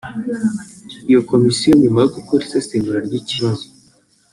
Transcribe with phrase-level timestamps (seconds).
[1.09, 3.65] iyi Komisiyo nyuma yo gukora isesengura ry’ikibazo